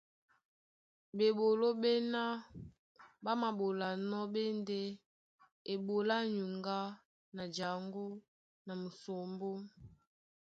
Bɓeɓoló 1.17 1.67
ɓéná 1.81 2.21
ɓá 3.23 3.31
māɓolanɔ́ 3.41 4.23
ɓé 4.33 4.41
e 4.51 4.53
ndé 4.59 4.79
eɓoló 5.73 6.11
á 6.19 6.29
nyuŋgá 6.35 6.77
na 7.35 7.43
jaŋgó 7.55 8.05
na 8.65 8.73
musombó. 8.81 9.49